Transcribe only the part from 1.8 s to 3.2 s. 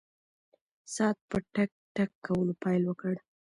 ټک کولو پیل وکړ.